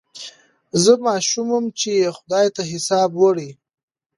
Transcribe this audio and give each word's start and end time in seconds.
زه 0.83 0.91
ماشوم 1.05 1.47
وم 1.51 1.65
چي 1.79 1.89
یې 2.01 2.07
خدای 2.17 2.47
ته 2.55 2.61
حساب 2.71 3.09
وړی 3.15 3.49